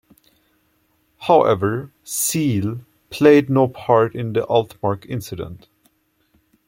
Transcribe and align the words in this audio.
However 1.27 1.91
"Seal" 2.03 2.79
played 3.11 3.51
no 3.51 3.67
part 3.67 4.15
in 4.15 4.33
the 4.33 4.41
Altmark 4.47 5.05
incident. 5.05 5.67